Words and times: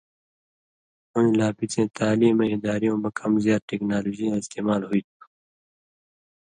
ہُویں 1.11 1.33
لا 1.37 1.47
بڅَیں 1.57 1.87
تعلیمَیں 1.97 2.53
اداریُوں 2.55 2.97
مہ 3.01 3.09
کم 3.17 3.31
زیات 3.43 3.61
ٹیکنالوجی 3.69 4.25
یاں 4.27 4.39
استعمال 4.41 4.81
ہُوئ 4.87 5.01
تُھو 5.07 5.19